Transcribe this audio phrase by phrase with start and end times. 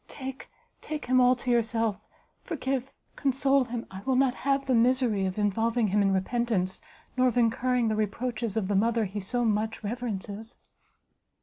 [0.07, 0.49] take,
[0.81, 2.09] take him all to yourself!
[2.43, 3.85] forgive, console him!
[3.91, 6.81] I will not have the misery of involving him in repentance,
[7.15, 10.59] nor of incurring the reproaches of the mother he so much reverences!"